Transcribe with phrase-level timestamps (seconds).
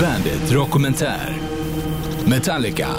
[0.00, 1.34] Bandit Dokumentär.
[2.26, 2.98] Metallica.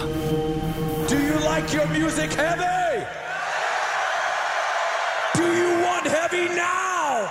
[1.08, 3.06] Do you like your music heavy?
[5.36, 7.30] Do you want heavy now?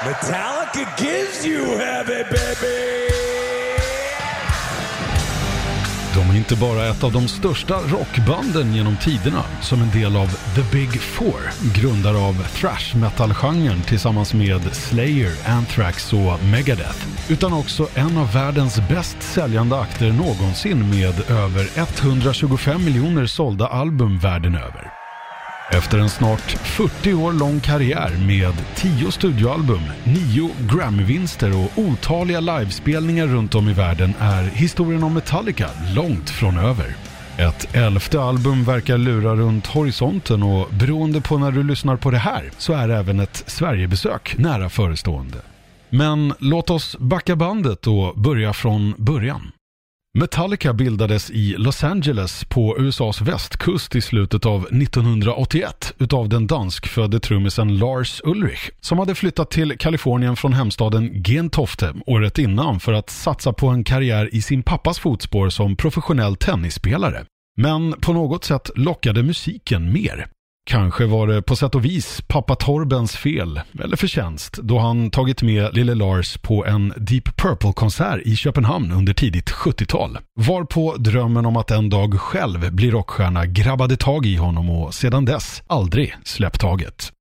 [0.00, 2.95] Metallica gives you heavy, baby!
[6.16, 10.26] De är inte bara ett av de största rockbanden genom tiderna som en del av
[10.26, 11.40] The Big Four,
[11.74, 18.88] grundare av thrash metal-genren tillsammans med Slayer, Anthrax och Megadeth, utan också en av världens
[18.88, 24.95] bäst säljande akter någonsin med över 125 miljoner sålda album världen över.
[25.70, 33.26] Efter en snart 40 år lång karriär med 10 studioalbum, 9 Grammy-vinster och otaliga livespelningar
[33.26, 36.96] runt om i världen är historien om Metallica långt från över.
[37.38, 42.18] Ett elfte album verkar lura runt horisonten och beroende på när du lyssnar på det
[42.18, 45.38] här så är även ett Sverigebesök nära förestående.
[45.90, 49.52] Men låt oss backa bandet och börja från början.
[50.18, 57.20] Metallica bildades i Los Angeles på USAs västkust i slutet av 1981 utav den danskfödde
[57.20, 63.10] trummisen Lars Ulrich som hade flyttat till Kalifornien från hemstaden Gentofte året innan för att
[63.10, 67.24] satsa på en karriär i sin pappas fotspår som professionell tennisspelare.
[67.56, 70.26] Men på något sätt lockade musiken mer.
[70.70, 75.42] Kanske var det på sätt och vis pappa Torbens fel, eller förtjänst, då han tagit
[75.42, 80.18] med lille Lars på en Deep Purple-konsert i Köpenhamn under tidigt 70-tal.
[80.40, 85.24] Varpå drömmen om att en dag själv bli rockstjärna grabbade tag i honom och sedan
[85.24, 87.12] dess aldrig släppt taget.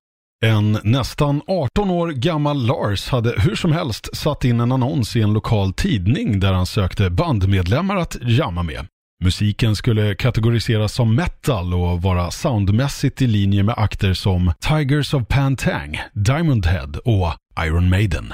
[0.45, 5.21] En nästan 18 år gammal Lars hade hur som helst satt in en annons i
[5.21, 8.87] en lokal tidning där han sökte bandmedlemmar att jamma med.
[9.23, 15.27] Musiken skulle kategoriseras som metal och vara soundmässigt i linje med akter som Tigers of
[15.27, 17.33] Pantang, Diamond Head och
[17.65, 18.33] Iron Maiden.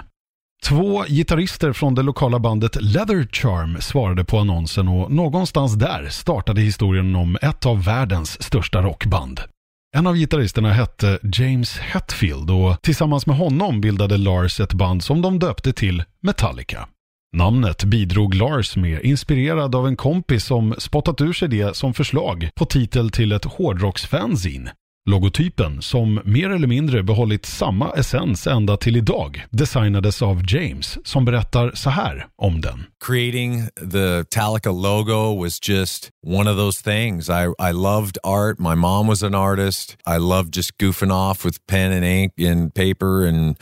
[0.63, 6.61] Två gitarrister från det lokala bandet Leather Charm svarade på annonsen och någonstans där startade
[6.61, 9.39] historien om ett av världens största rockband.
[9.97, 15.21] En av gitarristerna hette James Hetfield och tillsammans med honom bildade Lars ett band som
[15.21, 16.87] de döpte till Metallica.
[17.33, 22.49] Namnet bidrog Lars med, inspirerad av en kompis som spottat ur sig det som förslag
[22.55, 24.71] på titel till ett hårdrocksfanzine.
[25.09, 31.25] Logotypen, som mer eller mindre behållit samma essens ända till idag, designades av James, som
[31.25, 32.85] berättar så här om den.
[33.05, 37.29] Creating the Talica logo was just one of those things.
[37.29, 38.59] I, I loved art.
[38.59, 39.97] My mom was an artist.
[40.07, 43.27] I loved just goofing off with pen and ink and paper.
[43.27, 43.57] And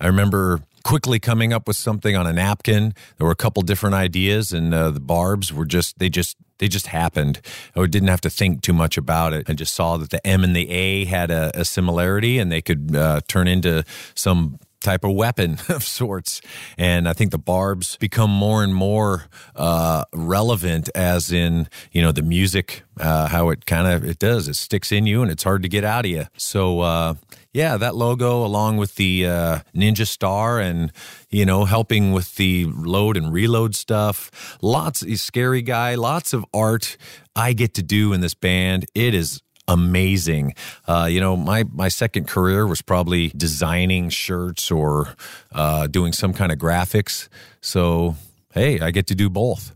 [0.00, 2.94] I remember quickly coming up with something on a napkin.
[3.18, 6.68] There were a couple different ideas, and uh, the barbs were just they just they
[6.68, 7.40] just happened.
[7.74, 9.48] I didn't have to think too much about it.
[9.50, 12.62] I just saw that the M and the A had a, a similarity, and they
[12.62, 13.84] could uh, turn into
[14.14, 16.40] some type of weapon of sorts.
[16.76, 19.26] And I think the barbs become more and more
[19.56, 24.48] uh, relevant, as in you know the music, uh, how it kind of it does.
[24.48, 26.26] It sticks in you, and it's hard to get out of you.
[26.36, 27.14] So uh,
[27.52, 30.92] yeah, that logo along with the uh, Ninja Star and
[31.30, 34.58] you know helping with the load and reload stuff.
[34.62, 35.94] Lots, of scary guy.
[35.94, 36.96] Lots of art
[37.36, 38.86] I get to do in this band.
[38.94, 40.54] It is amazing.
[40.86, 45.14] Uh, you know, my my second career was probably designing shirts or
[45.52, 47.28] uh, doing some kind of graphics.
[47.60, 48.16] So
[48.52, 49.74] hey, I get to do both.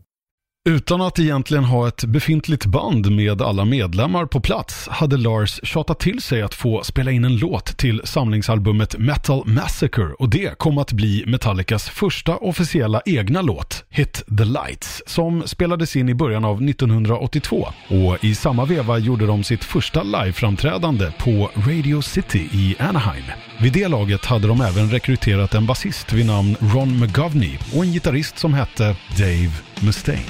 [0.67, 5.99] Utan att egentligen ha ett befintligt band med alla medlemmar på plats hade Lars tjatat
[5.99, 10.77] till sig att få spela in en låt till samlingsalbumet Metal Massacre och det kom
[10.77, 16.45] att bli Metallicas första officiella egna låt, Hit the Lights, som spelades in i början
[16.45, 17.67] av 1982.
[17.87, 23.25] Och i samma veva gjorde de sitt första liveframträdande på Radio City i Anaheim.
[23.61, 27.91] Vid det laget hade de även rekryterat en basist vid namn Ron McGovney och en
[27.91, 29.51] gitarrist som hette Dave
[29.81, 30.25] Mustaine.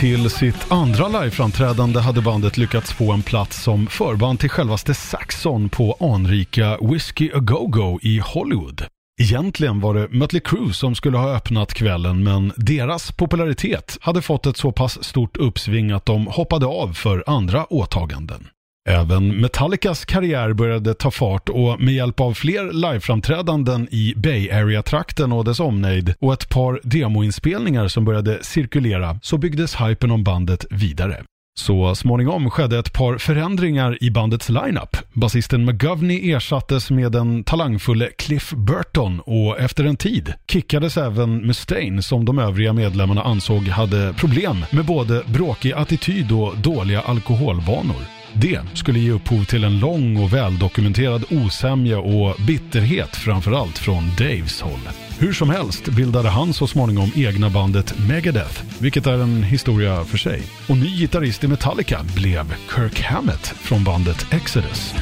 [0.00, 5.68] Till sitt andra liveframträdande hade bandet lyckats få en plats som förband till självaste Saxon
[5.68, 8.84] på anrika Whiskey A Go-Go i Hollywood.
[9.20, 14.46] Egentligen var det Mötley Crüe som skulle ha öppnat kvällen men deras popularitet hade fått
[14.46, 18.48] ett så pass stort uppsving att de hoppade av för andra åtaganden.
[18.88, 25.32] Även Metallicas karriär började ta fart och med hjälp av fler liveframträdanden i Bay Area-trakten
[25.32, 30.66] och dess omnejd och ett par demoinspelningar som började cirkulera så byggdes hypen om bandet
[30.70, 31.24] vidare.
[31.58, 34.96] Så småningom skedde ett par förändringar i bandets lineup.
[35.12, 42.02] Basisten McGovney ersattes med den talangfulle Cliff Burton och efter en tid kickades även Mustaine
[42.02, 48.19] som de övriga medlemmarna ansåg hade problem med både bråkig attityd och dåliga alkoholvanor.
[48.34, 54.60] Det skulle ge upphov till en lång och väldokumenterad osämja och bitterhet framförallt från Daves
[54.60, 54.88] håll.
[55.18, 60.18] Hur som helst bildade han så småningom egna bandet Megadeth, vilket är en historia för
[60.18, 60.42] sig.
[60.68, 64.94] Och ny gitarrist i Metallica blev Kirk Hammett från bandet Exodus.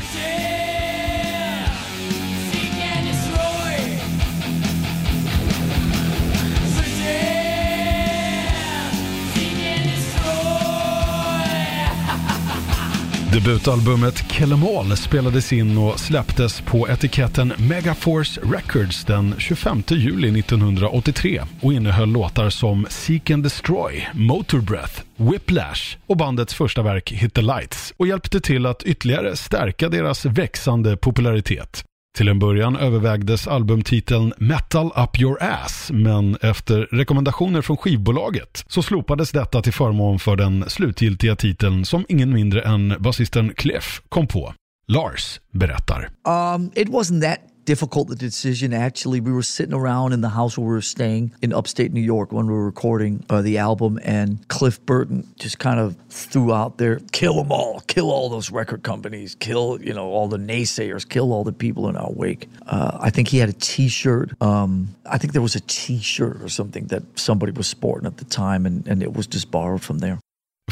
[13.32, 20.40] Debutalbumet Kill 'em All spelades in och släpptes på etiketten Megaforce Records den 25 juli
[20.40, 27.12] 1983 och innehöll låtar som Seek and Destroy, Motor Breath, Whiplash och bandets första verk
[27.12, 31.84] Hit the Lights och hjälpte till att ytterligare stärka deras växande popularitet.
[32.19, 38.82] Till en början övervägdes albumtiteln Metal Up Your Ass, men efter rekommendationer från skivbolaget så
[38.82, 44.26] slopades detta till förmån för den slutgiltiga titeln som ingen mindre än basisten Cliff kom
[44.26, 44.55] på.
[44.88, 46.11] Lars berättar.
[46.55, 47.38] Um, it wasn't that
[47.69, 48.73] difficult a decision.
[48.73, 52.00] Actually, we were sitting around in the house where we were staying in upstate New
[52.00, 56.55] York when we were recording uh, the album, and Cliff Burton just kind of threw
[56.55, 60.38] out there, "Kill them all, kill all those record companies, kill you know all the
[60.38, 64.41] naysayers, kill all the people in our wake." Uh, I think he had a T-shirt.
[64.41, 68.25] Um, I think there was a T-shirt or something that somebody was sporting at the
[68.25, 70.20] time, and, and it was just borrowed from there.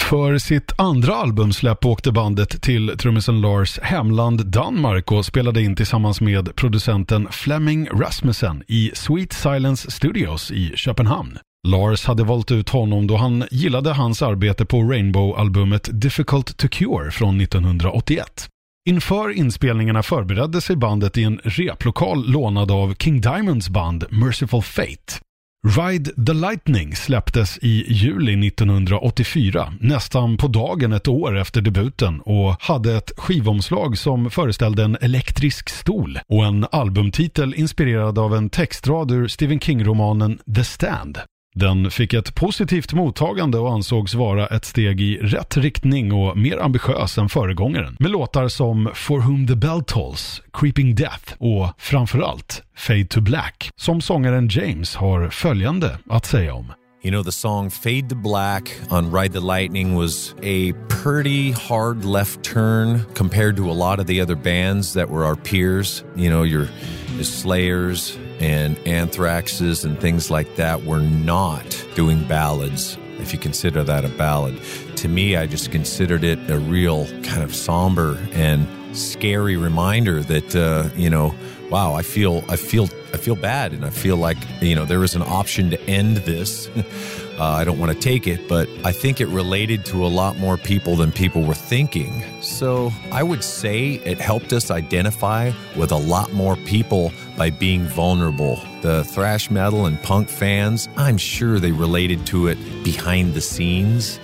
[0.01, 6.21] För sitt andra albumsläpp åkte bandet till trummisen Lars hemland Danmark och spelade in tillsammans
[6.21, 11.39] med producenten Fleming Rasmussen i Sweet Silence Studios i Köpenhamn.
[11.69, 17.11] Lars hade valt ut honom då han gillade hans arbete på Rainbow-albumet Difficult to Cure
[17.11, 18.49] från 1981.
[18.89, 25.21] Inför inspelningarna förberedde sig bandet i en replokal lånad av King Diamonds band Merciful Fate.
[25.67, 32.57] Ride the Lightning släpptes i juli 1984, nästan på dagen ett år efter debuten och
[32.63, 39.11] hade ett skivomslag som föreställde en elektrisk stol och en albumtitel inspirerad av en textrad
[39.11, 41.19] ur Stephen King-romanen The Stand.
[41.59, 46.59] Den fick ett positivt mottagande och ansågs vara ett steg i rätt riktning och mer
[46.63, 47.97] ambitiös än föregångaren.
[47.99, 53.71] Med låtar som For Whom the Bell Tolls, Creeping Death och framförallt Fade to Black,
[53.77, 56.73] som sångaren James har följande att säga om.
[57.03, 62.05] You know, the song Fade to Black on Ride the Lightning was a pretty hard
[62.05, 66.05] left turn compared to a lot of the other bands that were our peers.
[66.17, 66.69] You know, your,
[67.15, 73.83] your Slayers and Anthraxes and things like that were not doing ballads, if you consider
[73.85, 74.61] that a ballad.
[74.97, 78.67] To me, I just considered it a real kind of somber and
[78.97, 81.35] scary reminder that, uh, you know,
[81.71, 85.03] wow, I feel, I feel, I feel bad, and I feel like you know there
[85.03, 86.69] is an option to end this.
[87.39, 90.39] uh, I don't want to take it, but I think it related to a lot
[90.39, 92.23] more people than people were thinking.
[92.43, 97.85] So I would say it helped us identify with a lot more people by being
[97.85, 98.61] vulnerable.
[98.83, 104.19] The thrash metal and punk fans, I'm sure they related to it behind the scenes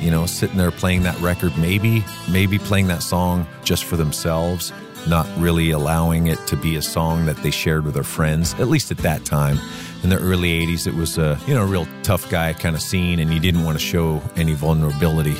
[0.00, 4.72] you know, sitting there playing that record, maybe, maybe playing that song just for themselves
[5.06, 8.68] not really allowing it to be a song that they shared with their friends, at
[8.68, 9.58] least at that time.
[10.04, 12.82] In the early 80s, it was a, you know, a real tough guy kind of
[12.82, 15.36] scene, and you didn't want to show any vulnerability.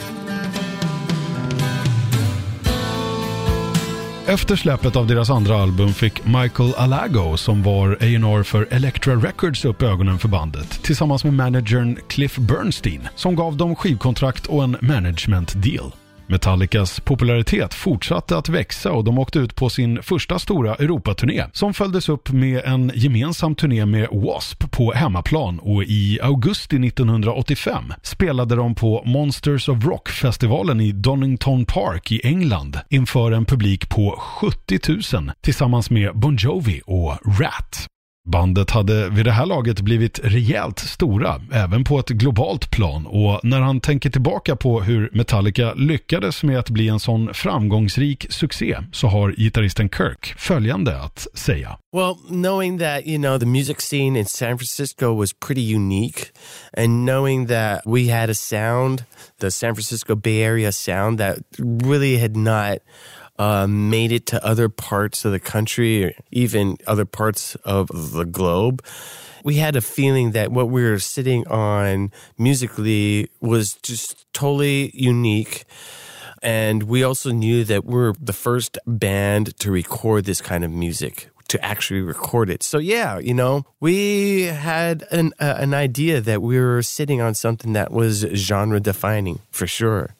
[4.28, 9.64] Efter släppet av deras andra album fick Michael Alago, som var A&R för Elektra Records,
[9.64, 14.76] upp ögonen för bandet tillsammans med managern Cliff Bernstein som gav dem skivkontrakt och en
[14.80, 15.92] management deal.
[16.28, 21.74] Metallicas popularitet fortsatte att växa och de åkte ut på sin första stora Europaturné som
[21.74, 24.66] följdes upp med en gemensam turné med W.A.S.P.
[24.70, 32.12] på hemmaplan och i augusti 1985 spelade de på Monsters of Rock-festivalen i Donington Park
[32.12, 37.86] i England inför en publik på 70 000 tillsammans med Bon Jovi och Rat.
[38.28, 43.40] Bandet hade vid det här laget blivit rejält stora, även på ett globalt plan och
[43.42, 48.78] när han tänker tillbaka på hur Metallica lyckades med att bli en sån framgångsrik succé
[48.92, 51.78] så har gitarristen Kirk följande att säga.
[51.92, 56.20] Well, knowing that, you know, the music scene in San Francisco was pretty unique
[56.76, 59.04] and knowing that we had a sound,
[59.40, 62.78] the San Francisco Bay Area sound that really had not
[63.38, 68.84] uh, made it to other parts of the country even other parts of the globe.
[69.44, 75.64] We had a feeling that what we were sitting on musically was just totally unique.
[76.42, 81.30] And we also knew that we're the first band to record this kind of music,
[81.48, 82.62] to actually record it.
[82.62, 87.34] So yeah, you know, we had an uh, an idea that we were sitting on
[87.34, 90.14] something that was genre defining for sure.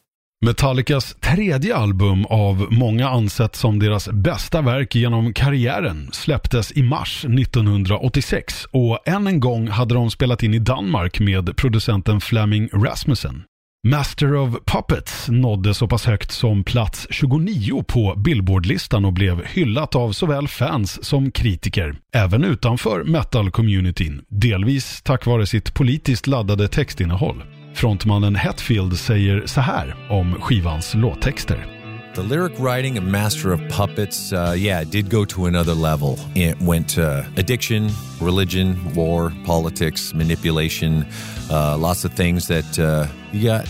[0.45, 7.25] Metallicas tredje album av många ansett som deras bästa verk genom karriären släpptes i mars
[7.25, 13.43] 1986 och än en gång hade de spelat in i Danmark med producenten Fleming Rasmussen.
[13.87, 19.95] Master of Puppets nådde så pass högt som plats 29 på Billboardlistan och blev hyllat
[19.95, 27.43] av såväl fans som kritiker, även utanför metal-communityn, delvis tack vare sitt politiskt laddade textinnehåll.
[27.79, 31.67] Frontmannen Hetfield säger så här om skivans låttexter.
[32.15, 36.19] The lyric writing of Master of Puppets, uh, yeah, it did go to another level.
[36.35, 41.05] It went to addiction, religion, war, politics, manipulation,
[41.51, 43.69] uh, lots of things that uh, you got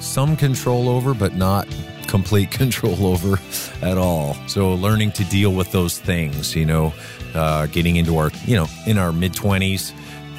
[0.00, 1.66] some control over, but not
[2.06, 3.40] complete control over
[3.82, 4.36] at all.
[4.46, 6.92] So learning to deal with those things, you know,
[7.34, 9.92] uh, getting into our, you know, in our mid 20s,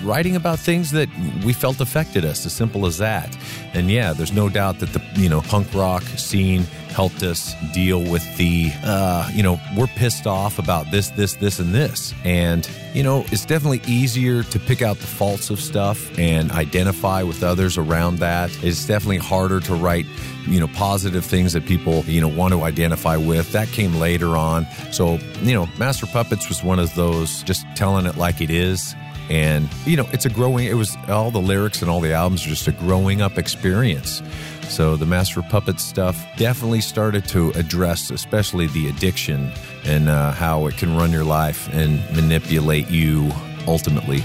[0.03, 1.09] writing about things that
[1.45, 3.35] we felt affected us, as simple as that.
[3.73, 8.01] And yeah, there's no doubt that the you know punk rock scene helped us deal
[8.01, 12.69] with the uh, you know we're pissed off about this, this, this, and this, and
[12.93, 17.43] you know it's definitely easier to pick out the faults of stuff and identify with
[17.43, 18.51] others around that.
[18.63, 20.05] It's definitely harder to write
[20.47, 24.35] you know positive things that people you know want to identify with that came later
[24.35, 28.49] on so you know master puppets was one of those just telling it like it
[28.49, 28.95] is
[29.31, 32.45] and you know it's a growing it was all the lyrics and all the albums
[32.45, 34.21] are just a growing up experience
[34.67, 39.49] so the master puppet puppets stuff definitely started to address especially the addiction
[39.85, 43.31] and uh, how it can run your life and manipulate you
[43.67, 44.21] ultimately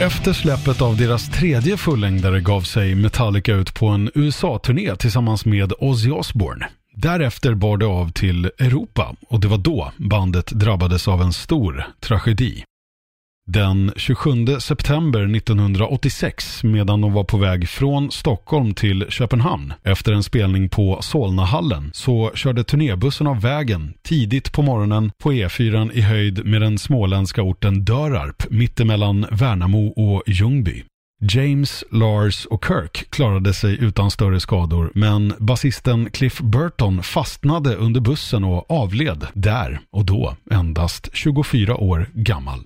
[0.00, 5.72] Efter släppet av deras tredje fullängdare gav sig Metallica ut på en USA-turné tillsammans med
[5.78, 6.66] Ozzy Osbourne.
[6.94, 11.86] Därefter bar det av till Europa och det var då bandet drabbades av en stor
[12.00, 12.64] tragedi.
[13.46, 20.22] Den 27 september 1986 medan de var på väg från Stockholm till Köpenhamn efter en
[20.22, 26.46] spelning på Solnahallen så körde turnébussen av vägen tidigt på morgonen på E4 i höjd
[26.46, 30.84] med den småländska orten Dörarp mittemellan Värnamo och Ljungby.
[31.22, 38.00] James, Lars och Kirk klarade sig utan större skador men basisten Cliff Burton fastnade under
[38.00, 42.60] bussen och avled där och då endast 24 år gammal.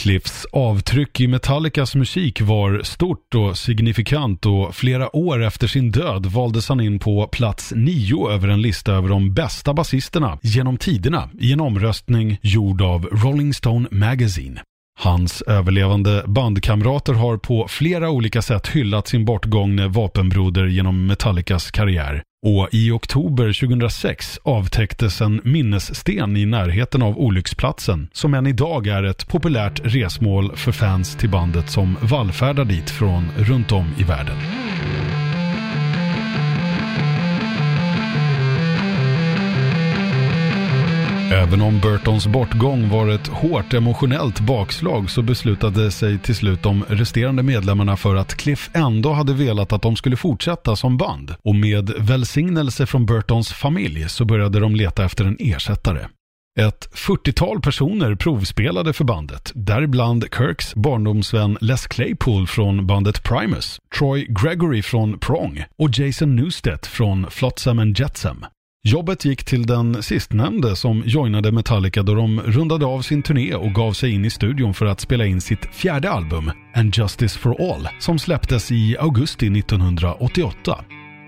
[0.00, 6.26] Cliffs avtryck i Metallicas musik var stort och signifikant och flera år efter sin död
[6.26, 11.30] valdes han in på plats nio över en lista över de bästa basisterna genom tiderna
[11.40, 14.60] i en omröstning gjord av Rolling Stone Magazine.
[15.00, 22.22] Hans överlevande bandkamrater har på flera olika sätt hyllat sin bortgångne vapenbroder genom Metallicas karriär.
[22.46, 29.02] Och i oktober 2006 avtäcktes en minnessten i närheten av olycksplatsen som än idag är
[29.02, 34.36] ett populärt resmål för fans till bandet som vallfärdar dit från runt om i världen.
[41.34, 46.84] Även om Burtons bortgång var ett hårt emotionellt bakslag så beslutade sig till slut de
[46.88, 51.34] resterande medlemmarna för att Cliff ändå hade velat att de skulle fortsätta som band.
[51.44, 56.06] Och med välsignelse från Burtons familj så började de leta efter en ersättare.
[56.60, 64.26] Ett 40-tal personer provspelade för bandet, däribland Kirks barndomsvän Les Claypool från bandet Primus, Troy
[64.42, 68.44] Gregory från Prong och Jason Newsted från Flotsam and Jetsam.
[68.86, 73.72] Jobbet gick till den sistnämnde som joinade Metallica då de rundade av sin turné och
[73.72, 77.72] gav sig in i studion för att spela in sitt fjärde album, And Justice for
[77.72, 80.84] All, som släpptes i augusti 1988.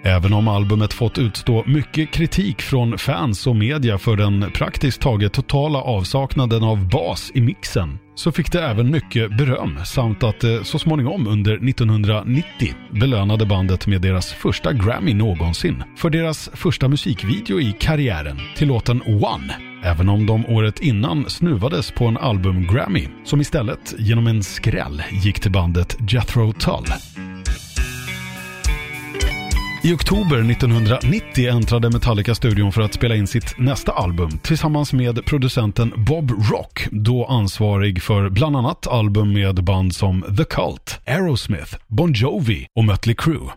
[0.07, 5.33] Även om albumet fått utstå mycket kritik från fans och media för den praktiskt taget
[5.33, 10.65] totala avsaknaden av bas i mixen så fick det även mycket beröm samt att det
[10.65, 17.61] så småningom under 1990 belönade bandet med deras första Grammy någonsin för deras första musikvideo
[17.61, 19.57] i karriären till låten One.
[19.85, 25.41] Även om de året innan snuvades på en album-Grammy som istället genom en skräll gick
[25.41, 26.93] till bandet Jethro Tull.
[29.87, 35.93] I oktober 1990 äntrade Metallica-studion för att spela in sitt nästa album tillsammans med producenten
[35.97, 42.13] Bob Rock, då ansvarig för bland annat album med band som The Cult, Aerosmith, Bon
[42.13, 43.51] Jovi och Mötley Crüe.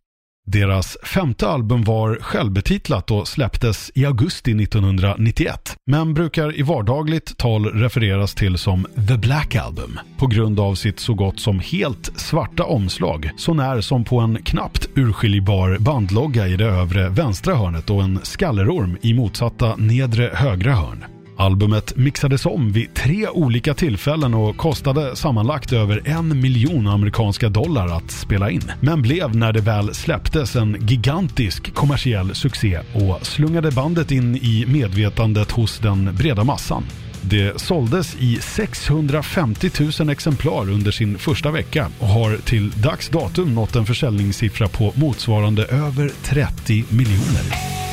[0.52, 7.66] Deras femte album var självbetitlat och släpptes i augusti 1991, men brukar i vardagligt tal
[7.66, 12.64] refereras till som The Black Album på grund av sitt så gott som helt svarta
[12.64, 18.04] omslag, så när som på en knappt urskiljbar bandlogga i det övre vänstra hörnet och
[18.04, 21.19] en skallerorm i motsatta nedre högra hörn.
[21.40, 27.88] Albumet mixades om vid tre olika tillfällen och kostade sammanlagt över en miljon amerikanska dollar
[27.88, 28.72] att spela in.
[28.82, 34.66] Men blev när det väl släpptes en gigantisk kommersiell succé och slungade bandet in i
[34.68, 36.84] medvetandet hos den breda massan.
[37.22, 39.70] Det såldes i 650
[40.00, 44.94] 000 exemplar under sin första vecka och har till dags datum nått en försäljningssiffra på
[44.96, 47.89] motsvarande över 30 miljoner.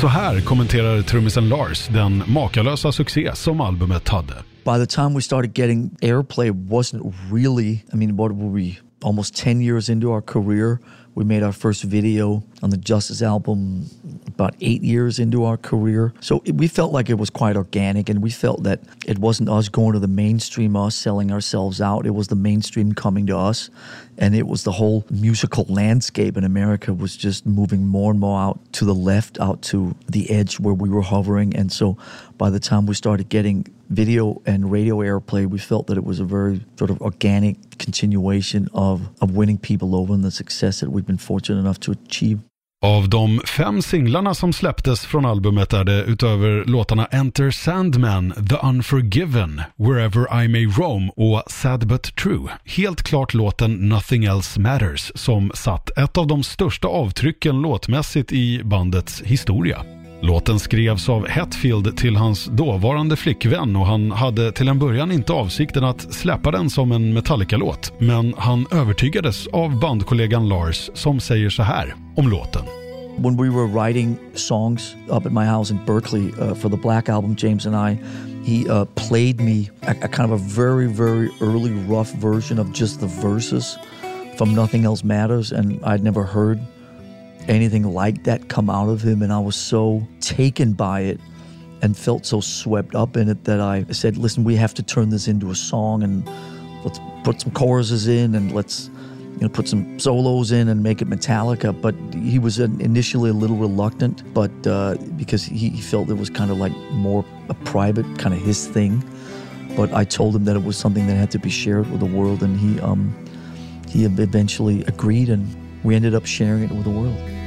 [0.00, 4.34] Så här kommenterar trummisen Lars den makalösa succé som albumet hade.
[4.64, 9.44] By the time we started getting airplay wasn't really, I mean what were we, almost
[9.44, 10.78] 10 years into our career
[11.20, 13.90] We made our first video on the Justice album
[14.26, 16.14] about eight years into our career.
[16.20, 19.50] So it, we felt like it was quite organic, and we felt that it wasn't
[19.50, 22.06] us going to the mainstream, us selling ourselves out.
[22.06, 23.68] It was the mainstream coming to us.
[24.16, 28.40] And it was the whole musical landscape in America was just moving more and more
[28.40, 31.54] out to the left, out to the edge where we were hovering.
[31.54, 31.98] And so
[32.38, 36.20] by the time we started getting video and radio airplay, we felt that it was
[36.20, 40.90] a very sort of organic continuation of, of winning people over and the success that
[40.90, 42.40] we've been fortunate enough to achieve.
[42.82, 48.56] Av de fem singlarna som släpptes från albumet är det utöver låtarna Enter Sandman, The
[48.66, 55.12] Unforgiven, Wherever I May Roam och Sad But True helt klart låten Nothing Else Matters
[55.14, 59.99] som satt ett av de största avtrycken låtmässigt i bandets historia.
[60.22, 65.32] Låten skrevs av Hetfield till hans dåvarande flickvän och han hade till en början inte
[65.32, 67.92] avsikten att släppa den som en Metallica-låt.
[67.98, 72.62] Men han övertygades av bandkollegan Lars som säger så här om låten.
[73.16, 77.08] When we were writing songs up at my house in Berkeley uh, for the Black
[77.08, 77.98] Album, James and I,
[78.44, 82.72] he uh, played me a, a kind of a very, very early rough version of
[82.72, 83.78] just the verses
[84.38, 86.60] from Nothing Else Matters, and I'd never heard
[87.48, 89.22] anything like that come out of him.
[89.22, 91.20] And I was so taken by it
[91.82, 95.10] and felt so swept up in it that I said, listen, we have to turn
[95.10, 96.26] this into a song and
[96.84, 98.90] let's put some choruses in and let's
[99.40, 101.78] you know, put some solos in and make it Metallica.
[101.80, 106.50] But he was initially a little reluctant, but uh, because he, felt it was kind
[106.50, 109.02] of like more a private, kind of his thing.
[109.76, 112.06] But I told him that it was something that had to be shared with the
[112.06, 113.14] world, and he um,
[113.88, 115.48] he eventually agreed, and
[115.82, 117.39] we ended up sharing it with the world.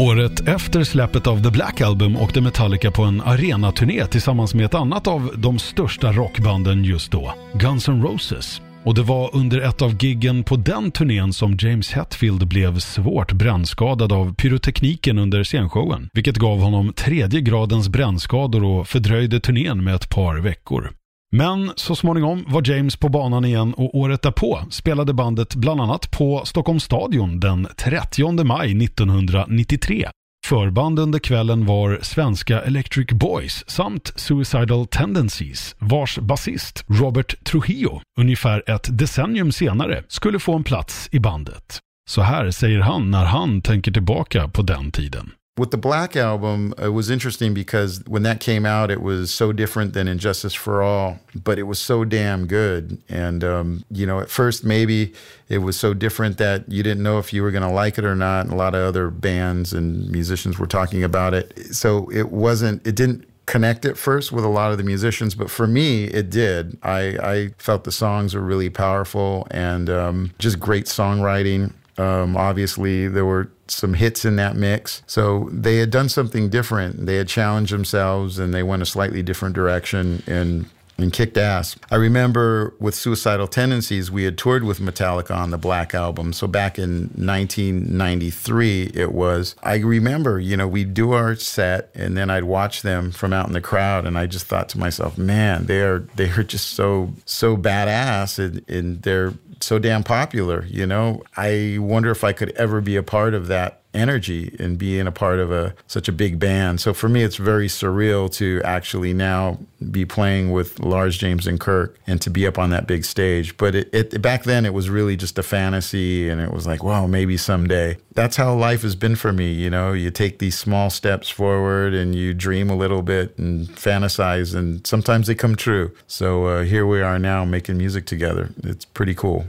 [0.00, 4.74] Året efter släppet av The Black Album åkte Metallica på en arenaturné tillsammans med ett
[4.74, 8.60] annat av de största rockbanden just då, Guns N' Roses.
[8.84, 13.32] Och det var under ett av giggen på den turnén som James Hetfield blev svårt
[13.32, 19.94] brännskadad av pyrotekniken under scenshowen, vilket gav honom tredje gradens brännskador och fördröjde turnén med
[19.94, 20.90] ett par veckor.
[21.36, 26.10] Men så småningom var James på banan igen och året därpå spelade bandet bland annat
[26.10, 30.08] på Stockholms stadion den 30 maj 1993.
[30.46, 38.70] Förband under kvällen var svenska Electric Boys samt Suicidal Tendencies vars basist Robert Trujillo ungefär
[38.70, 41.78] ett decennium senare skulle få en plats i bandet.
[42.10, 45.30] Så här säger han när han tänker tillbaka på den tiden.
[45.60, 49.52] With the Black album, it was interesting because when that came out, it was so
[49.52, 52.96] different than Injustice for All, but it was so damn good.
[53.10, 55.12] And, um, you know, at first, maybe
[55.50, 58.06] it was so different that you didn't know if you were going to like it
[58.06, 58.46] or not.
[58.46, 61.74] And a lot of other bands and musicians were talking about it.
[61.74, 65.50] So it wasn't, it didn't connect at first with a lot of the musicians, but
[65.50, 66.78] for me, it did.
[66.82, 71.74] I, I felt the songs were really powerful and um, just great songwriting.
[72.00, 75.02] Um, obviously, there were some hits in that mix.
[75.06, 77.06] So they had done something different.
[77.06, 80.66] They had challenged themselves and they went a slightly different direction and
[81.02, 81.76] and kicked ass.
[81.90, 86.34] I remember with Suicidal Tendencies, we had toured with Metallica on the Black Album.
[86.34, 89.56] So back in 1993, it was.
[89.62, 93.46] I remember, you know, we'd do our set and then I'd watch them from out
[93.46, 97.56] in the crowd, and I just thought to myself, man, they're they're just so so
[97.56, 100.64] badass, and, and they're so damn popular.
[100.66, 104.78] You know, I wonder if I could ever be a part of that energy and
[104.78, 106.80] being a part of a such a big band.
[106.80, 109.58] So for me, it's very surreal to actually now
[109.90, 113.56] be playing with Lars James and Kirk and to be up on that big stage.
[113.56, 116.82] But it, it back then it was really just a fantasy, and it was like,
[116.82, 117.96] wow, maybe someday.
[118.14, 119.52] That's how life has been for me.
[119.52, 123.68] You know, you take these small steps forward and you dream a little bit and
[123.68, 125.94] fantasize, and sometimes they come true.
[126.06, 128.50] So uh, here we are now making music together.
[128.62, 129.46] It's pretty cool.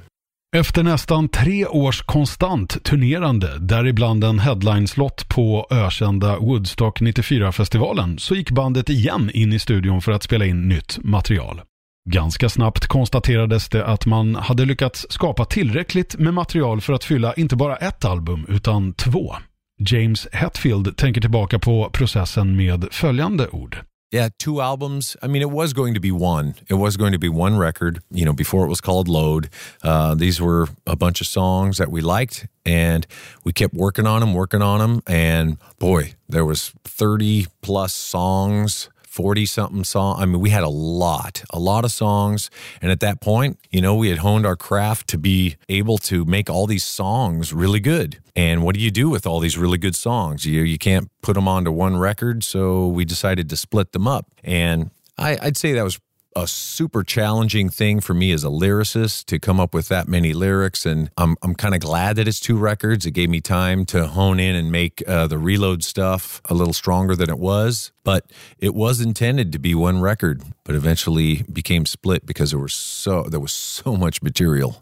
[0.55, 8.51] Efter nästan tre års konstant turnerande, däribland en headline-slott på ökända Woodstock 94-festivalen, så gick
[8.51, 11.61] bandet igen in i studion för att spela in nytt material.
[12.09, 17.33] Ganska snabbt konstaterades det att man hade lyckats skapa tillräckligt med material för att fylla
[17.33, 19.35] inte bara ett album, utan två.
[19.79, 23.77] James Hetfield tänker tillbaka på processen med följande ord.
[24.11, 25.15] Yeah, two albums.
[25.21, 26.55] I mean, it was going to be one.
[26.67, 29.49] It was going to be one record, you know, before it was called Load.
[29.81, 33.07] Uh, these were a bunch of songs that we liked, and
[33.45, 35.01] we kept working on them, working on them.
[35.07, 40.21] And boy, there was 30 plus songs 40 something song.
[40.21, 42.49] I mean, we had a lot, a lot of songs.
[42.81, 46.23] And at that point, you know, we had honed our craft to be able to
[46.23, 48.19] make all these songs really good.
[48.37, 50.45] And what do you do with all these really good songs?
[50.45, 52.45] You, you can't put them onto one record.
[52.45, 54.27] So we decided to split them up.
[54.45, 55.99] And I, I'd say that was
[56.35, 60.33] a super challenging thing for me as a lyricist to come up with that many
[60.33, 60.85] lyrics.
[60.85, 63.05] And I'm, I'm kind of glad that it's two records.
[63.05, 66.73] It gave me time to hone in and make uh, the reload stuff a little
[66.73, 67.91] stronger than it was.
[68.03, 72.73] But it was intended to be one record, but eventually became split because there was
[72.73, 74.75] so there was so much material.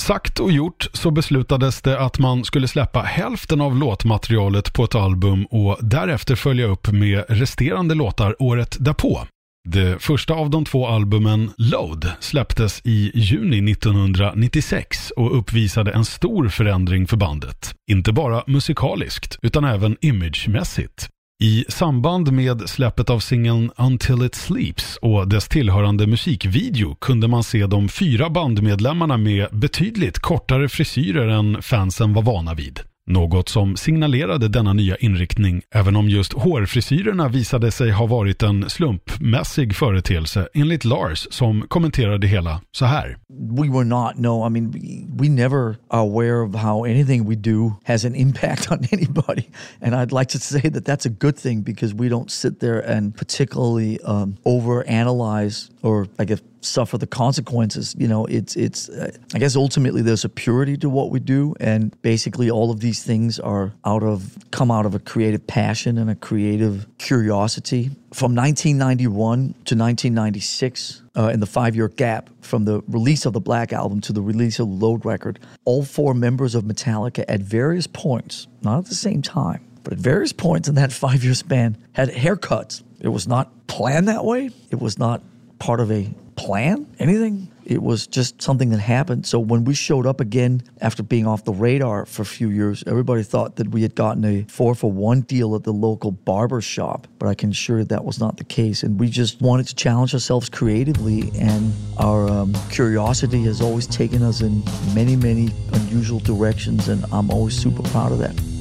[0.00, 4.94] Sagt och gjort så beslutades det att man skulle släppa hälften av låtmaterialet på ett
[4.94, 9.26] album och därefter följa upp med resterande låtar året därpå.
[9.72, 16.48] Det första av de två albumen, Load, släpptes i juni 1996 och uppvisade en stor
[16.48, 17.74] förändring för bandet.
[17.90, 21.08] Inte bara musikaliskt, utan även imagemässigt.
[21.42, 27.44] I samband med släppet av singeln Until It Sleeps och dess tillhörande musikvideo kunde man
[27.44, 32.80] se de fyra bandmedlemmarna med betydligt kortare frisyrer än fansen var vana vid.
[33.10, 38.70] Något som signalerade denna nya inriktning, även om just hårfrisyrerna visade sig ha varit en
[38.70, 43.18] slumpmässig företeelse enligt Lars som kommenterade hela så här.
[43.58, 44.72] We were not, no, I mean,
[45.18, 49.48] we never are aware of how anything we do has an impact on anybody.
[49.80, 52.80] And I'd like to say that that's a good thing because we don't sit there
[52.80, 57.94] and particularly um, overanalyze or I guess suffer the consequences.
[57.98, 58.88] You know, it's it's.
[58.88, 62.80] Uh, I guess ultimately there's a purity to what we do, and basically all of
[62.80, 67.90] these things are out of come out of a creative passion and a creative curiosity.
[68.12, 73.72] From 1991 to 1996, uh, in the five-year gap from the release of the Black
[73.72, 77.86] Album to the release of the Load record, all four members of Metallica at various
[77.86, 82.08] points, not at the same time, but at various points in that five-year span, had
[82.08, 82.82] haircuts.
[83.00, 84.50] It was not planned that way.
[84.70, 85.22] It was not
[85.58, 86.08] part of a
[86.38, 87.50] plan, anything.
[87.64, 89.26] It was just something that happened.
[89.26, 92.82] So when we showed up again after being off the radar for a few years,
[92.86, 96.62] everybody thought that we had gotten a four for one deal at the local barber
[96.62, 97.06] shop.
[97.18, 98.84] But I can assure you that was not the case.
[98.84, 101.30] And we just wanted to challenge ourselves creatively.
[101.38, 104.62] And our um, curiosity has always taken us in
[104.94, 106.88] many, many unusual directions.
[106.88, 108.57] And I'm always super proud of that.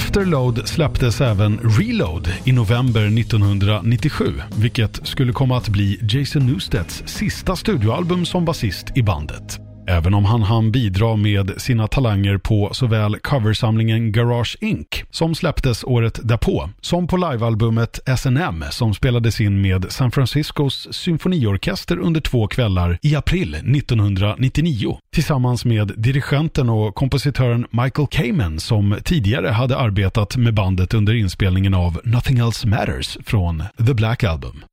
[0.00, 4.24] Efter Load släpptes även Reload i november 1997,
[4.56, 9.69] vilket skulle komma att bli Jason Newstedts sista studioalbum som basist i bandet.
[9.86, 14.86] Även om han hann bidra med sina talanger på såväl coversamlingen Garage Inc.
[15.10, 21.98] som släpptes året därpå, som på livealbumet SNM som spelades in med San Franciscos symfoniorkester
[21.98, 29.48] under två kvällar i april 1999 tillsammans med dirigenten och kompositören Michael Kamen som tidigare
[29.48, 34.64] hade arbetat med bandet under inspelningen av Nothing Else Matters från The Black Album.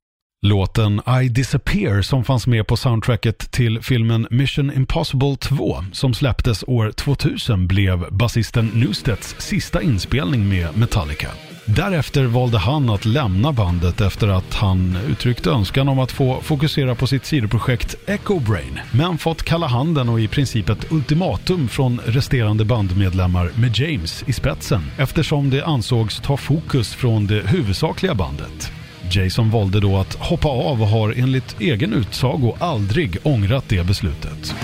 [0.42, 6.64] Låten I Disappear som fanns med på soundtracket till filmen Mission Impossible 2 som släpptes
[6.66, 11.28] år 2000 blev basisten Newstedts sista inspelning med Metallica.
[11.64, 16.94] Därefter valde han att lämna bandet efter att han uttryckte önskan om att få fokusera
[16.94, 22.00] på sitt sidoprojekt Echo Brain, men fått kalla handen och i princip ett ultimatum från
[22.04, 28.72] resterande bandmedlemmar med James i spetsen eftersom det ansågs ta fokus från det huvudsakliga bandet.
[29.16, 34.54] Jason valde då att hoppa av och har enligt egen utsago aldrig ångrat det beslutet.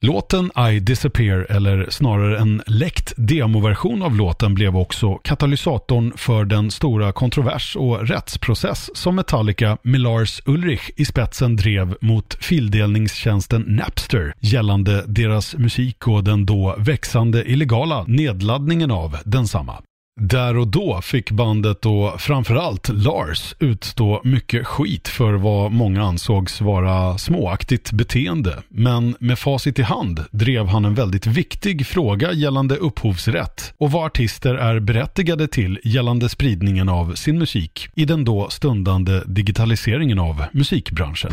[0.00, 6.70] Låten I Disappear, eller snarare en läckt demoversion av låten, blev också katalysatorn för den
[6.70, 14.34] stora kontrovers och rättsprocess som Metallica med Lars Ulrich i spetsen drev mot fildelningstjänsten Napster
[14.40, 19.82] gällande deras musik och den då växande illegala nedladdningen av densamma.
[20.20, 26.60] Där och då fick bandet och framförallt Lars utstå mycket skit för vad många ansågs
[26.60, 28.62] vara småaktigt beteende.
[28.68, 34.06] Men med facit i hand drev han en väldigt viktig fråga gällande upphovsrätt och vad
[34.06, 40.44] artister är berättigade till gällande spridningen av sin musik i den då stundande digitaliseringen av
[40.52, 41.32] musikbranschen.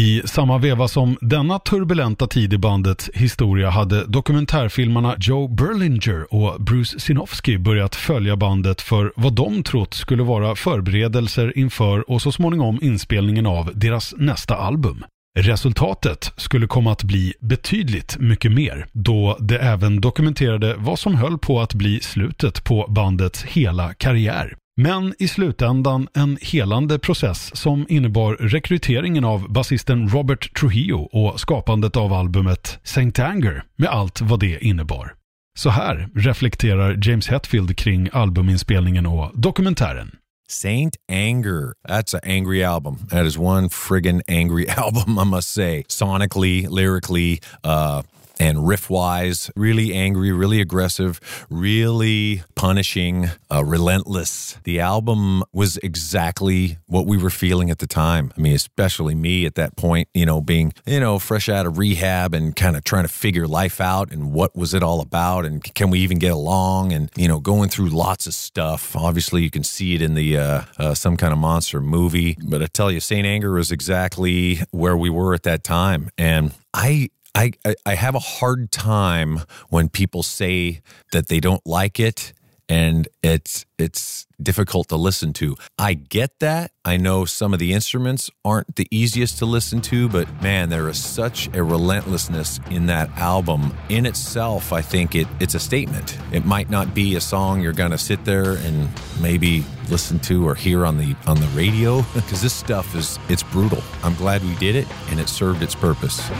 [0.00, 6.60] I samma veva som denna turbulenta tid i bandets historia hade dokumentärfilmarna Joe Berlinger och
[6.62, 12.32] Bruce Sinofsky börjat följa bandet för vad de trott skulle vara förberedelser inför och så
[12.32, 15.04] småningom inspelningen av deras nästa album.
[15.38, 21.38] Resultatet skulle komma att bli betydligt mycket mer, då det även dokumenterade vad som höll
[21.38, 24.54] på att bli slutet på bandets hela karriär.
[24.82, 31.96] Men i slutändan en helande process som innebar rekryteringen av basisten Robert Trujillo och skapandet
[31.96, 35.14] av albumet Saint Anger med allt vad det innebar.
[35.58, 40.10] Så här reflekterar James Hetfield kring albuminspelningen och dokumentären.
[40.48, 41.72] Saint Anger.
[41.88, 42.98] That's an angry album.
[43.10, 45.84] That is one friggin' angry album, I must say.
[45.88, 48.02] Sonically, lyrically, uh,
[48.40, 54.56] and riff wise, really angry, really aggressive, really punishing, uh, relentless.
[54.64, 58.32] The album was exactly what we were feeling at the time.
[58.36, 61.76] I mean, especially me at that point, you know, being, you know, fresh out of
[61.76, 65.44] rehab and kind of trying to figure life out and what was it all about
[65.44, 68.96] and can we even get along and, you know, going through lots of stuff.
[68.96, 72.62] Obviously, you can see it in the uh, uh, some kind of monster movie, but
[72.62, 76.08] I tell you, Saint Anger was exactly where we were at that time.
[76.16, 77.52] And I I,
[77.86, 82.32] I have a hard time when people say that they don't like it
[82.70, 85.56] and it's it's difficult to listen to.
[85.76, 86.70] I get that.
[86.84, 90.88] I know some of the instruments aren't the easiest to listen to, but man, there
[90.88, 93.76] is such a relentlessness in that album.
[93.88, 96.16] In itself, I think it it's a statement.
[96.32, 98.88] It might not be a song you're going to sit there and
[99.20, 103.42] maybe listen to or hear on the on the radio because this stuff is it's
[103.42, 103.82] brutal.
[104.04, 106.30] I'm glad we did it and it served its purpose.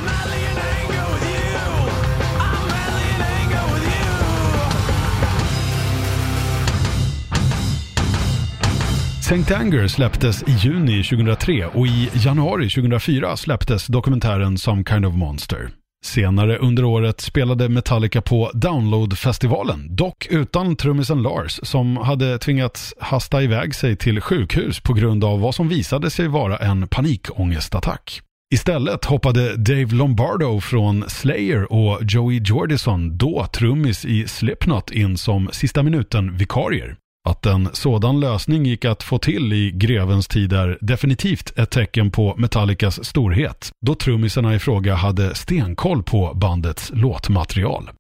[9.31, 9.55] St.
[9.55, 15.71] Anger släpptes i juni 2003 och i januari 2004 släpptes dokumentären Some Kind of Monster.
[16.05, 23.43] Senare under året spelade Metallica på Download-festivalen, dock utan trummisen Lars som hade tvingats hasta
[23.43, 28.21] iväg sig till sjukhus på grund av vad som visade sig vara en panikångestattack.
[28.55, 35.49] Istället hoppade Dave Lombardo från Slayer och Joey Jordison, då trummis i Slipknot, in som
[35.53, 36.97] sista minuten-vikarier.
[37.29, 42.11] Att en sådan lösning gick att få till i grevens tid är definitivt ett tecken
[42.11, 47.91] på Metallicas storhet, då trummisarna i fråga hade stenkoll på bandets låtmaterial.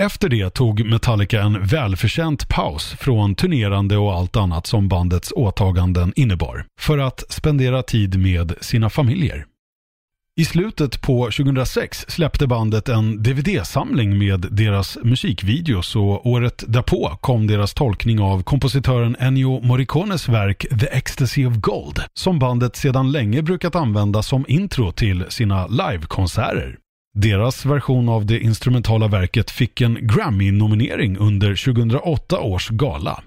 [0.00, 6.12] Efter det tog Metallica en välförtjänt paus från turnerande och allt annat som bandets åtaganden
[6.16, 9.46] innebar, för att spendera tid med sina familjer.
[10.38, 17.46] I slutet på 2006 släppte bandet en DVD-samling med deras musikvideos och året därpå kom
[17.46, 23.42] deras tolkning av kompositören Ennio Morricones verk The Ecstasy of Gold som bandet sedan länge
[23.42, 26.76] brukat använda som intro till sina livekonserter.
[27.16, 33.22] Deras version av det instrumentala verket fick en Grammy-nominering under 2008 års gala.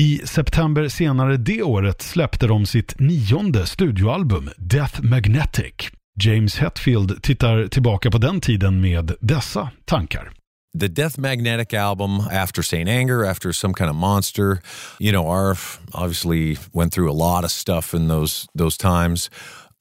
[0.00, 7.68] I september senare det året släppte de sitt nionde studioalbum Death Magnetic James Hetfield tittar
[7.68, 10.32] tillbaka på den tiden med dessa tankar.
[10.78, 14.60] the Death Magnetic album after Saint Anger, after some kind of monster,
[14.98, 19.30] you know, Arf obviously went through a lot of stuff in those those times.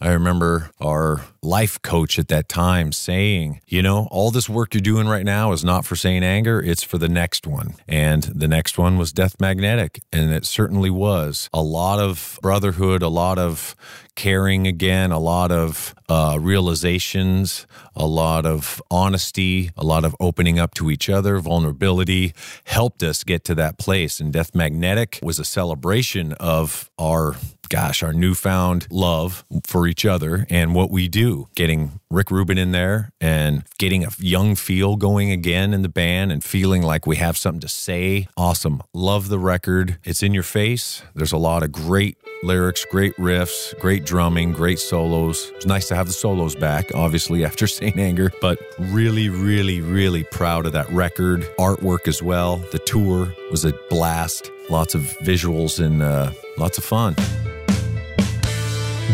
[0.01, 4.81] I remember our life coach at that time saying, you know, all this work you're
[4.81, 7.75] doing right now is not for Saint Anger, it's for the next one.
[7.87, 10.01] And the next one was Death Magnetic.
[10.11, 11.49] And it certainly was.
[11.53, 13.73] A lot of brotherhood, a lot of
[14.15, 20.59] caring again, a lot of uh, realizations, a lot of honesty, a lot of opening
[20.59, 22.33] up to each other, vulnerability
[22.65, 24.19] helped us get to that place.
[24.19, 27.35] And Death Magnetic was a celebration of our
[27.69, 31.47] gosh, our newfound love for each other and what we do.
[31.55, 36.31] Getting Rick Rubin in there and getting a young feel going again in the band
[36.31, 38.27] and feeling like we have something to say.
[38.37, 38.83] Awesome.
[38.93, 39.97] Love the record.
[40.03, 41.03] It's in your face.
[41.13, 45.51] There's a lot of great lyrics, great riffs, great drumming, great solos.
[45.55, 47.97] It's nice to have the solos back, obviously, after St.
[47.97, 51.47] Anger, but really, really, really proud of that record.
[51.57, 52.57] Artwork as well.
[52.71, 54.51] The tour was a blast.
[54.69, 57.15] Lots of visuals and uh, lots of fun.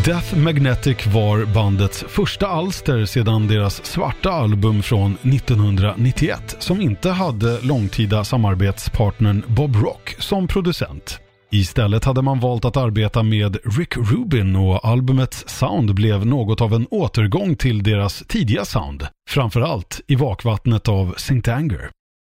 [0.05, 7.61] Death Magnetic var bandets första alster sedan deras svarta album från 1991 som inte hade
[7.61, 11.19] långtida samarbetspartnern Bob Rock som producent.
[11.53, 16.73] Istället hade man valt att arbeta med Rick Rubin och albumets sound blev något av
[16.73, 19.07] en återgång till deras tidiga sound.
[19.29, 21.51] Framförallt i vakvattnet av St.
[21.51, 21.89] Anger.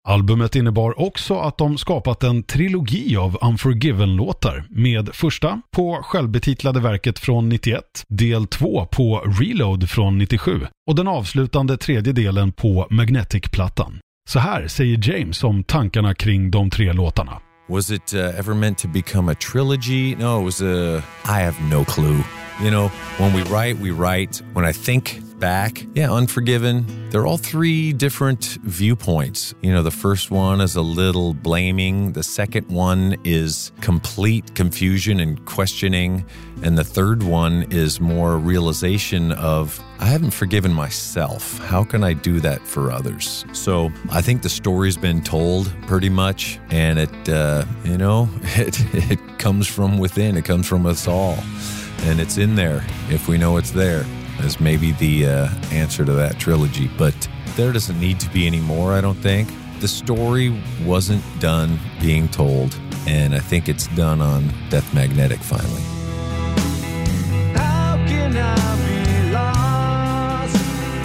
[0.08, 7.20] Albumet innebar också att de skapat en trilogi av Unforgiven-låtar med första på självbetitlade verket
[7.20, 14.00] från 91, del 2 på Reload från 97 och den avslutande tredje delen på Magnetic-plattan.
[14.30, 17.40] Så här säger James om tankarna kring de tre låtarna.
[17.70, 20.16] Was it uh, ever meant to become a trilogy?
[20.16, 21.04] No, it was a.
[21.26, 22.24] I have no clue.
[22.62, 24.42] You know, when we write, we write.
[24.54, 29.54] When I think back, yeah, Unforgiven, they're all three different viewpoints.
[29.62, 35.20] You know, the first one is a little blaming, the second one is complete confusion
[35.20, 36.26] and questioning,
[36.64, 41.58] and the third one is more realization of I haven't forgiven myself.
[41.60, 43.46] How can I do that for others?
[43.54, 48.78] So I think the story's been told pretty much, and it, uh, you know, it,
[49.10, 51.38] it comes from within, it comes from us all.
[52.04, 54.06] And it's in there if we know it's there,
[54.40, 56.90] as maybe the uh, answer to that trilogy.
[56.98, 57.16] But
[57.56, 59.50] there doesn't need to be any more, I don't think.
[59.80, 65.82] The story wasn't done being told, and I think it's done on Death Magnetic finally.
[67.54, 70.56] How can I be lost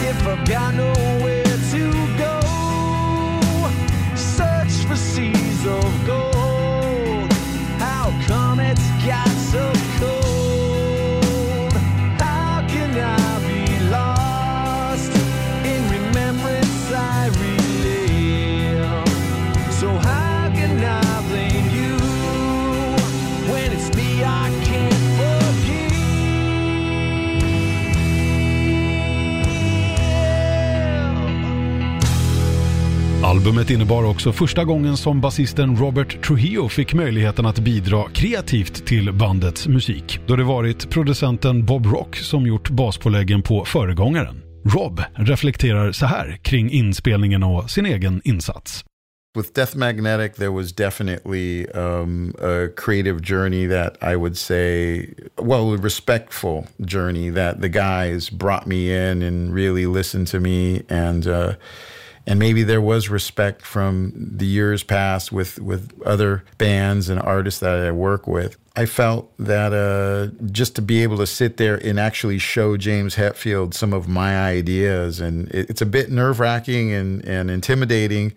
[0.02, 0.74] if I've got
[33.32, 39.12] Albumet innebar också första gången som basisten Robert Trujillo fick möjligheten att bidra kreativt till
[39.12, 44.42] bandets musik, då det varit producenten Bob Rock som gjort baspåläggen på föregångaren.
[44.64, 48.84] Rob reflekterar så här kring inspelningen och sin egen insats.
[49.34, 55.06] With Death Magnetic, there was definitely um, a creative journey that I would say,
[55.42, 60.82] well, a respectful journey that the guys brought me in and really listened to me,
[60.90, 61.52] and uh,
[62.26, 67.60] and maybe there was respect from the years past with with other bands and artists
[67.60, 68.56] that I work with.
[68.74, 73.16] I felt that uh, just to be able to sit there and actually show James
[73.16, 78.32] Hetfield some of my ideas, and it, it's a bit nerve wracking and, and intimidating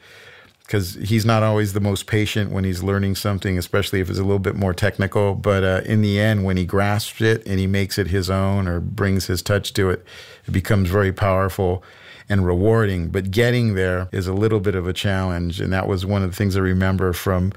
[0.65, 4.23] because he's not always the most patient when he's learning something, especially if it's a
[4.23, 5.35] little bit more technical.
[5.35, 8.67] But uh, in the end, when he grasps it and he makes it his own
[8.67, 10.03] or brings his touch to it,
[10.47, 11.83] it becomes very powerful
[12.29, 13.09] and rewarding.
[13.09, 15.61] But getting there is a little bit of a challenge.
[15.61, 17.53] And that was one of the things I remember from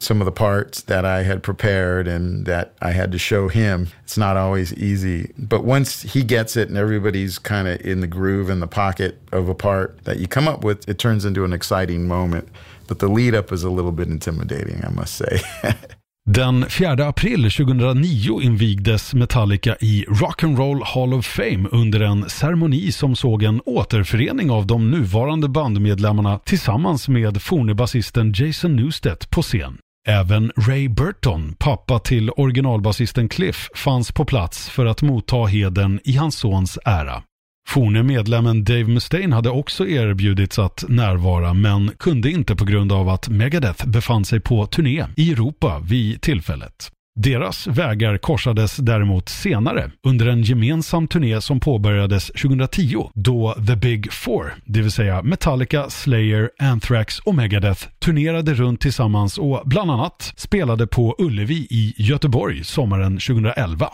[0.00, 3.88] some of the parts that I had prepared and that I had to show him.
[4.04, 5.32] It's not always easy.
[5.36, 9.20] But once he gets it and everybody's kind of in the groove in the pocket
[9.32, 12.48] of a part that you come up with, it turns into an exciting moment.
[12.86, 15.40] But the lead up is a little bit intimidating, I must say.
[16.34, 23.16] Den 4 april 2009 invigdes Metallica i Rock'n'Roll Hall of Fame under en ceremoni som
[23.16, 29.78] såg en återförening av de nuvarande bandmedlemmarna tillsammans med forne basisten Jason Newsted på scen.
[30.08, 36.16] Även Ray Burton, pappa till originalbasisten Cliff, fanns på plats för att motta heden i
[36.16, 37.22] hans sons ära.
[37.68, 43.08] Forne medlemmen Dave Mustaine hade också erbjudits att närvara men kunde inte på grund av
[43.08, 46.90] att Megadeth befann sig på turné i Europa vid tillfället.
[47.20, 54.12] Deras vägar korsades däremot senare under en gemensam turné som påbörjades 2010 då The Big
[54.12, 60.32] Four, det vill säga Metallica, Slayer, Anthrax och Megadeth turnerade runt tillsammans och bland annat
[60.36, 63.90] spelade på Ullevi i Göteborg sommaren 2011.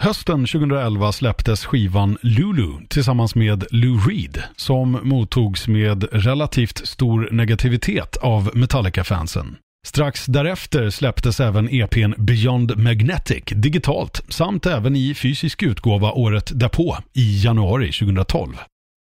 [0.00, 8.16] Hösten 2011 släpptes skivan Lulu tillsammans med Lou Reed som mottogs med relativt stor negativitet
[8.16, 9.56] av Metallica-fansen.
[9.86, 16.96] Strax därefter släpptes även EPn Beyond Magnetic digitalt samt även i fysisk utgåva året därpå
[17.12, 18.56] i januari 2012.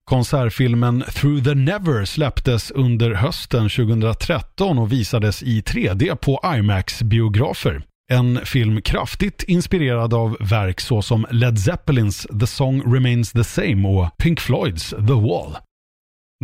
[0.05, 7.83] Konsertfilmen Through the Never släpptes under hösten 2013 och visades i 3D på IMAX-biografer.
[8.13, 14.17] En film kraftigt inspirerad av verk såsom Led Zeppelins The Song Remains the Same och
[14.17, 15.57] Pink Floyds The Wall.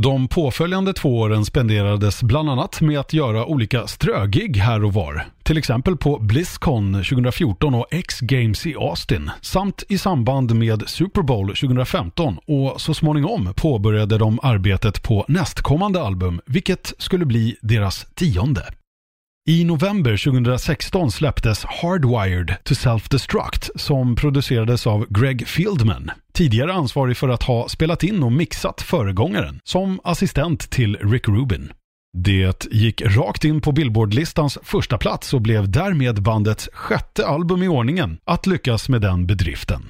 [0.03, 5.25] De påföljande två åren spenderades bland annat med att göra olika strögig här och var.
[5.43, 9.31] Till exempel på Blizzcon 2014 och X-Games i Austin.
[9.41, 16.03] Samt i samband med Super Bowl 2015 och så småningom påbörjade de arbetet på nästkommande
[16.03, 18.63] album, vilket skulle bli deras tionde.
[19.49, 27.29] I november 2016 släpptes Hardwired to Self-Destruct som producerades av Greg Fieldman, tidigare ansvarig för
[27.29, 31.73] att ha spelat in och mixat föregångaren, som assistent till Rick Rubin.
[32.19, 37.69] Det gick rakt in på Billboardlistans första plats och blev därmed bandets sjätte album i
[37.69, 39.83] ordningen att lyckas med den bedriften.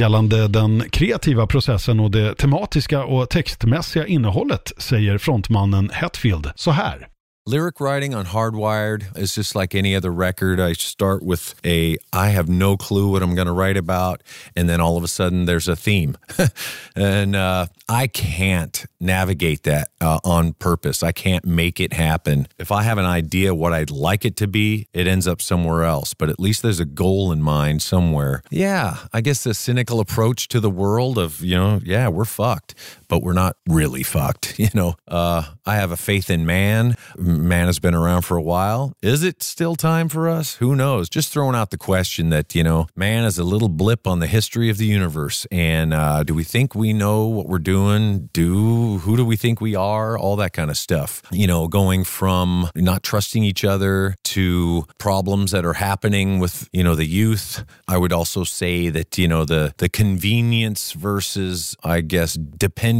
[0.00, 7.09] Gällande den kreativa processen och det tematiska och textmässiga innehållet säger frontmannen Hetfield så här.
[7.50, 10.60] Lyric writing on Hardwired is just like any other record.
[10.60, 14.22] I start with a, I have no clue what I'm going to write about.
[14.54, 16.16] And then all of a sudden there's a theme.
[16.94, 21.02] and uh, I can't navigate that uh, on purpose.
[21.02, 22.46] I can't make it happen.
[22.56, 25.82] If I have an idea what I'd like it to be, it ends up somewhere
[25.82, 26.14] else.
[26.14, 28.44] But at least there's a goal in mind somewhere.
[28.50, 32.76] Yeah, I guess the cynical approach to the world of, you know, yeah, we're fucked,
[33.10, 34.58] but we're not really fucked.
[34.60, 38.42] You know, uh, I have a faith in man man has been around for a
[38.42, 38.92] while.
[39.02, 40.56] Is it still time for us?
[40.56, 41.08] Who knows?
[41.08, 44.26] Just throwing out the question that, you know, man is a little blip on the
[44.26, 45.46] history of the universe.
[45.50, 48.28] And uh, do we think we know what we're doing?
[48.32, 50.18] Do who do we think we are?
[50.18, 51.22] All that kind of stuff.
[51.32, 56.84] You know, going from not trusting each other to problems that are happening with, you
[56.84, 57.64] know, the youth.
[57.88, 62.99] I would also say that, you know, the the convenience versus, I guess, dependence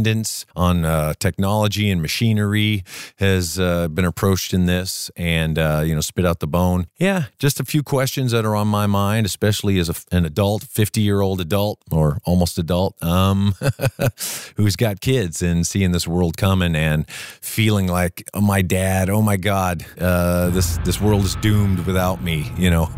[0.55, 2.83] on uh, technology and machinery
[3.17, 6.87] has uh, been approached in this and, uh, you know, spit out the bone.
[6.97, 10.63] Yeah, just a few questions that are on my mind, especially as a, an adult,
[10.63, 13.55] 50 year old adult or almost adult, um,
[14.55, 19.21] who's got kids and seeing this world coming and feeling like, oh, my dad, oh
[19.21, 22.89] my God, uh, this, this world is doomed without me, you know.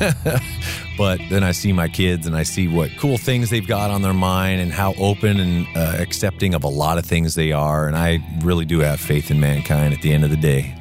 [1.00, 4.02] but then I see my kids and I see what cool things they've got on
[4.02, 7.86] their mind and how open and uh, accepting of a lot of things they are.
[7.88, 10.76] And I really do have faith in mankind at the end of the day.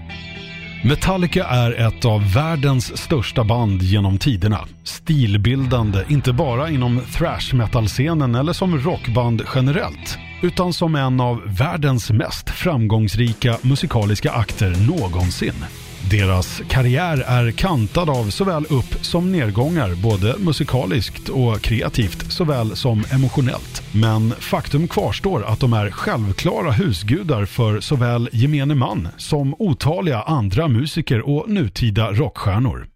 [0.83, 4.67] Metallica är ett av världens största band genom tiderna.
[4.83, 12.11] Stilbildande, inte bara inom thrash metal-scenen eller som rockband generellt, utan som en av världens
[12.11, 15.65] mest framgångsrika musikaliska akter någonsin.
[16.11, 23.03] Deras karriär är kantad av såväl upp som nedgångar, både musikaliskt och kreativt såväl som
[23.11, 23.83] emotionellt.
[23.93, 30.67] Men faktum kvarstår att de är självklara husgudar för såväl gemene man som otaliga andra
[30.67, 32.87] musiker och nutida rockstjärnor.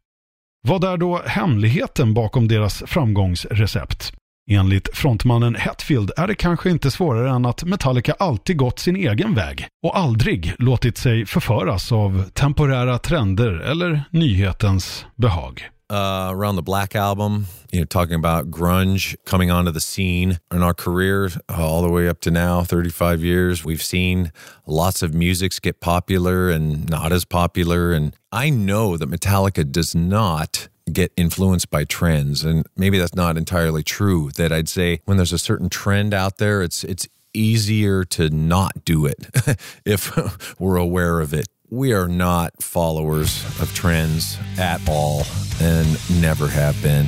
[0.67, 4.13] Vad är då hemligheten bakom deras framgångsrecept?
[4.51, 9.35] Enligt frontmannen Hetfield är det kanske inte svårare än att Metallica alltid gått sin egen
[9.35, 15.69] väg och aldrig låtit sig förföras av temporära trender eller nyhetens behag.
[15.93, 20.63] uh, around the Black Album, you know, talking about grunge coming onto the scene in
[20.63, 23.63] our career, uh, all the way up to now, 35 years.
[23.63, 24.31] We've seen
[24.65, 27.91] lots of musics get popular and not as popular.
[27.91, 32.43] And I know that Metallica does not get influenced by trends.
[32.43, 34.31] And maybe that's not entirely true.
[34.35, 38.85] That I'd say when there's a certain trend out there, it's, it's, easier to not
[38.85, 39.27] do it
[39.85, 40.15] if
[40.59, 45.23] we're aware of it we are not followers of trends at all
[45.59, 47.07] and never have been.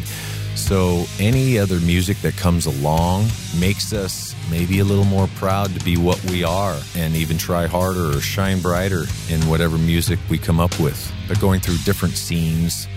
[0.56, 3.28] So any other music that comes along
[3.60, 7.68] makes us maybe a little more proud to be what we are and even try
[7.68, 11.14] harder or shine brighter in whatever music we come up with.
[11.28, 12.88] But going through different scenes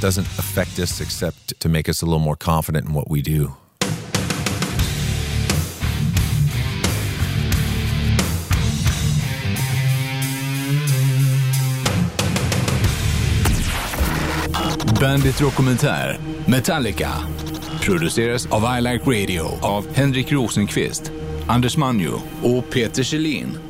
[0.00, 3.52] doesn't affect us except to make us a little more confident in what we do.
[15.00, 17.12] Bandit Dokumentär Metallica
[17.80, 21.12] produceras av I Like Radio av Henrik Rosenqvist,
[21.46, 23.67] Anders Manjo och Peter Kjellin.